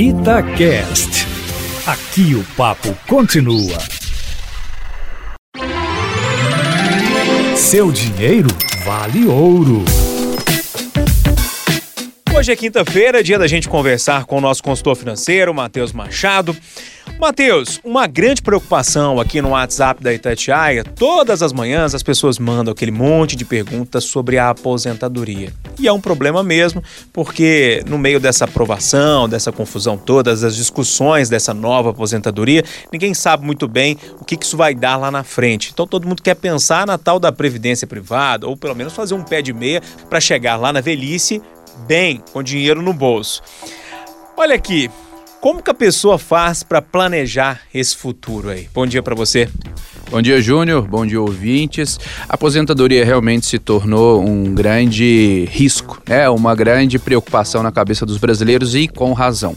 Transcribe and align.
Itacast. 0.00 1.26
Aqui 1.84 2.32
o 2.36 2.44
papo 2.56 2.96
continua. 3.08 3.76
Seu 7.56 7.90
dinheiro 7.90 8.46
vale 8.84 9.26
ouro. 9.26 9.84
Hoje 12.38 12.52
é 12.52 12.56
quinta-feira, 12.56 13.20
dia 13.20 13.36
da 13.36 13.48
gente 13.48 13.68
conversar 13.68 14.24
com 14.24 14.38
o 14.38 14.40
nosso 14.40 14.62
consultor 14.62 14.94
financeiro, 14.94 15.52
Matheus 15.52 15.92
Machado. 15.92 16.56
Matheus, 17.18 17.80
uma 17.82 18.06
grande 18.06 18.40
preocupação 18.40 19.18
aqui 19.18 19.42
no 19.42 19.48
WhatsApp 19.48 20.00
da 20.00 20.14
Itatiaia, 20.14 20.84
todas 20.84 21.42
as 21.42 21.52
manhãs 21.52 21.96
as 21.96 22.02
pessoas 22.04 22.38
mandam 22.38 22.70
aquele 22.70 22.92
monte 22.92 23.34
de 23.34 23.44
perguntas 23.44 24.04
sobre 24.04 24.38
a 24.38 24.50
aposentadoria. 24.50 25.52
E 25.80 25.88
é 25.88 25.92
um 25.92 26.00
problema 26.00 26.44
mesmo, 26.44 26.80
porque 27.12 27.82
no 27.88 27.98
meio 27.98 28.20
dessa 28.20 28.44
aprovação, 28.44 29.28
dessa 29.28 29.50
confusão 29.50 29.98
toda, 29.98 30.36
das 30.36 30.54
discussões 30.54 31.28
dessa 31.28 31.52
nova 31.52 31.90
aposentadoria, 31.90 32.62
ninguém 32.92 33.14
sabe 33.14 33.44
muito 33.44 33.66
bem 33.66 33.98
o 34.20 34.24
que 34.24 34.38
isso 34.40 34.56
vai 34.56 34.76
dar 34.76 34.96
lá 34.96 35.10
na 35.10 35.24
frente. 35.24 35.70
Então 35.72 35.88
todo 35.88 36.06
mundo 36.06 36.22
quer 36.22 36.36
pensar 36.36 36.86
na 36.86 36.96
tal 36.96 37.18
da 37.18 37.32
previdência 37.32 37.84
privada, 37.84 38.46
ou 38.46 38.56
pelo 38.56 38.76
menos 38.76 38.92
fazer 38.92 39.14
um 39.14 39.24
pé 39.24 39.42
de 39.42 39.52
meia 39.52 39.82
para 40.08 40.20
chegar 40.20 40.54
lá 40.54 40.72
na 40.72 40.80
velhice 40.80 41.42
bem, 41.86 42.22
com 42.32 42.42
dinheiro 42.42 42.82
no 42.82 42.92
bolso. 42.92 43.42
Olha 44.36 44.54
aqui, 44.54 44.90
como 45.40 45.62
que 45.62 45.70
a 45.70 45.74
pessoa 45.74 46.18
faz 46.18 46.62
para 46.62 46.82
planejar 46.82 47.60
esse 47.72 47.96
futuro 47.96 48.50
aí? 48.50 48.68
Bom 48.74 48.86
dia 48.86 49.02
para 49.02 49.14
você. 49.14 49.48
Bom 50.10 50.22
dia, 50.22 50.40
Júnior. 50.40 50.88
Bom 50.88 51.06
dia, 51.06 51.20
ouvintes. 51.20 51.98
A 52.28 52.34
aposentadoria 52.34 53.04
realmente 53.04 53.46
se 53.46 53.58
tornou 53.58 54.20
um 54.24 54.54
grande 54.54 55.46
risco, 55.50 56.02
né? 56.08 56.28
uma 56.28 56.54
grande 56.54 56.98
preocupação 56.98 57.62
na 57.62 57.70
cabeça 57.70 58.06
dos 58.06 58.16
brasileiros 58.16 58.74
e 58.74 58.88
com 58.88 59.12
razão. 59.12 59.54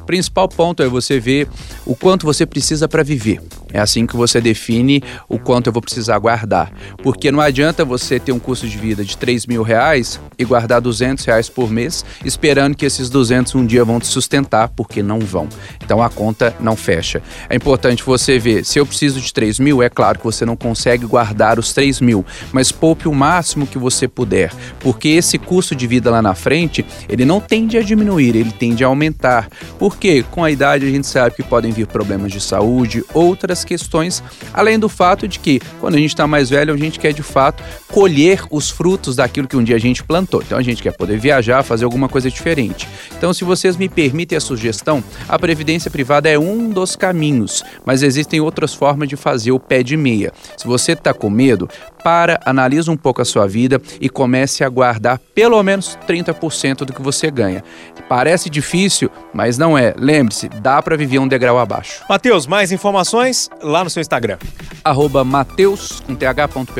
O 0.00 0.04
principal 0.04 0.48
ponto 0.48 0.82
é 0.82 0.88
você 0.88 1.20
ver 1.20 1.48
o 1.86 1.94
quanto 1.94 2.26
você 2.26 2.44
precisa 2.44 2.88
para 2.88 3.04
viver. 3.04 3.40
É 3.72 3.80
assim 3.80 4.06
que 4.06 4.16
você 4.16 4.40
define 4.40 5.02
o 5.28 5.38
quanto 5.38 5.68
eu 5.68 5.72
vou 5.72 5.82
precisar 5.82 6.18
guardar. 6.18 6.72
Porque 7.02 7.30
não 7.30 7.40
adianta 7.40 7.84
você 7.84 8.18
ter 8.18 8.32
um 8.32 8.38
custo 8.38 8.68
de 8.68 8.76
vida 8.76 9.04
de 9.04 9.16
3 9.16 9.46
mil 9.46 9.62
reais 9.62 10.20
e 10.38 10.44
guardar 10.44 10.80
200 10.80 11.24
reais 11.24 11.48
por 11.48 11.70
mês, 11.70 12.04
esperando 12.24 12.76
que 12.76 12.84
esses 12.84 13.08
200 13.08 13.54
um 13.54 13.66
dia 13.66 13.84
vão 13.84 13.98
te 13.98 14.06
sustentar, 14.06 14.68
porque 14.68 15.02
não 15.02 15.20
vão. 15.20 15.48
Então 15.82 16.02
a 16.02 16.08
conta 16.08 16.54
não 16.60 16.76
fecha. 16.76 17.22
É 17.48 17.56
importante 17.56 18.02
você 18.02 18.38
ver, 18.38 18.64
se 18.64 18.78
eu 18.78 18.86
preciso 18.86 19.20
de 19.20 19.32
3 19.32 19.58
mil, 19.58 19.82
é 19.82 19.88
claro 19.88 20.18
que 20.18 20.24
você 20.24 20.44
não 20.44 20.56
consegue 20.56 21.06
guardar 21.06 21.58
os 21.58 21.72
3 21.72 22.00
mil, 22.00 22.24
mas 22.52 22.72
poupe 22.72 23.08
o 23.08 23.14
máximo 23.14 23.66
que 23.66 23.78
você 23.78 24.06
puder, 24.08 24.52
porque 24.80 25.08
esse 25.08 25.38
custo 25.38 25.74
de 25.74 25.86
vida 25.86 26.10
lá 26.10 26.22
na 26.22 26.34
frente, 26.34 26.84
ele 27.08 27.24
não 27.24 27.40
tende 27.40 27.76
a 27.78 27.82
diminuir, 27.82 28.36
ele 28.36 28.52
tende 28.52 28.84
a 28.84 28.86
aumentar. 28.86 29.48
Porque 29.78 30.22
com 30.30 30.44
a 30.44 30.50
idade 30.50 30.86
a 30.86 30.90
gente 30.90 31.06
sabe 31.06 31.36
que 31.36 31.42
podem 31.42 31.72
vir 31.72 31.86
problemas 31.86 32.32
de 32.32 32.40
saúde, 32.40 33.04
outras 33.12 33.61
questões, 33.64 34.22
além 34.52 34.78
do 34.78 34.88
fato 34.88 35.26
de 35.26 35.38
que, 35.38 35.60
quando 35.80 35.94
a 35.94 35.98
gente 35.98 36.10
está 36.10 36.26
mais 36.26 36.50
velho, 36.50 36.72
a 36.74 36.76
gente 36.76 36.98
quer 36.98 37.12
de 37.12 37.22
fato 37.22 37.62
colher 37.88 38.42
os 38.50 38.70
frutos 38.70 39.16
daquilo 39.16 39.46
que 39.46 39.56
um 39.56 39.62
dia 39.62 39.76
a 39.76 39.80
gente 39.80 40.02
plantou. 40.02 40.42
Então 40.42 40.58
a 40.58 40.62
gente 40.62 40.82
quer 40.82 40.92
poder 40.92 41.18
viajar, 41.18 41.62
fazer 41.62 41.84
alguma 41.84 42.08
coisa 42.08 42.30
diferente. 42.30 42.88
Então, 43.16 43.32
se 43.32 43.44
vocês 43.44 43.76
me 43.76 43.88
permitem 43.88 44.36
a 44.36 44.40
sugestão, 44.40 45.02
a 45.28 45.38
previdência 45.38 45.90
privada 45.90 46.28
é 46.28 46.38
um 46.38 46.70
dos 46.70 46.96
caminhos, 46.96 47.62
mas 47.84 48.02
existem 48.02 48.40
outras 48.40 48.74
formas 48.74 49.08
de 49.08 49.16
fazer 49.16 49.52
o 49.52 49.60
pé 49.60 49.82
de 49.82 49.96
meia. 49.96 50.32
Se 50.56 50.66
você 50.66 50.92
está 50.92 51.12
com 51.12 51.30
medo, 51.30 51.68
para, 52.02 52.40
analisa 52.44 52.90
um 52.90 52.96
pouco 52.96 53.22
a 53.22 53.24
sua 53.24 53.46
vida 53.46 53.80
e 54.00 54.08
comece 54.08 54.64
a 54.64 54.68
guardar 54.68 55.18
pelo 55.34 55.62
menos 55.62 55.96
30% 56.06 56.84
do 56.84 56.92
que 56.92 57.00
você 57.00 57.30
ganha. 57.30 57.62
Parece 58.08 58.50
difícil, 58.50 59.10
mas 59.32 59.56
não 59.56 59.78
é. 59.78 59.94
Lembre-se, 59.96 60.48
dá 60.48 60.82
para 60.82 60.96
viver 60.96 61.18
um 61.18 61.28
degrau 61.28 61.58
abaixo. 61.58 62.04
Matheus, 62.08 62.46
mais 62.46 62.72
informações 62.72 63.48
lá 63.62 63.84
no 63.84 63.90
seu 63.90 64.00
Instagram. 64.00 64.38
Arroba 64.84 65.24
Mateus, 65.24 66.00
com 66.00 66.14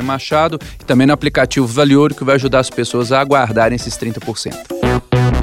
Machado, 0.02 0.58
e 0.80 0.84
também 0.84 1.06
no 1.06 1.12
aplicativo 1.12 1.66
Vale 1.66 1.96
Ouro, 1.96 2.14
que 2.14 2.24
vai 2.24 2.36
ajudar 2.36 2.60
as 2.60 2.70
pessoas 2.70 3.12
a 3.12 3.22
guardarem 3.22 3.76
esses 3.76 3.96
30%. 3.96 5.41